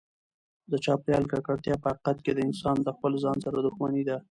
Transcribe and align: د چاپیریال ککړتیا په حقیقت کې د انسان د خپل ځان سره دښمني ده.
د 0.71 0.73
چاپیریال 0.85 1.25
ککړتیا 1.31 1.75
په 1.83 1.87
حقیقت 1.91 2.17
کې 2.25 2.31
د 2.33 2.39
انسان 2.47 2.77
د 2.83 2.87
خپل 2.95 3.11
ځان 3.23 3.37
سره 3.45 3.57
دښمني 3.65 4.03
ده. 4.09 4.17